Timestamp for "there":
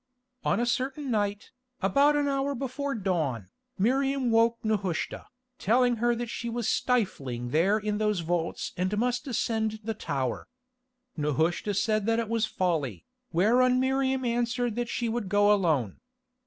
7.51-7.77